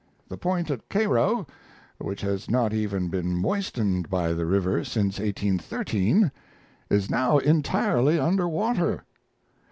[0.29, 1.45] The point at Cairo,
[1.99, 6.31] which has not even been moistened by the river since 1813,
[6.89, 9.03] is now entirely under water.